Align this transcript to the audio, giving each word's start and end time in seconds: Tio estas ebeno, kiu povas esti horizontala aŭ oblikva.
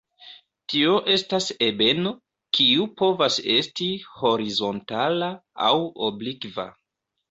Tio 0.71 0.95
estas 1.15 1.49
ebeno, 1.65 2.15
kiu 2.61 2.89
povas 3.03 3.39
esti 3.59 3.93
horizontala 4.25 5.33
aŭ 5.71 5.75
oblikva. 6.13 6.73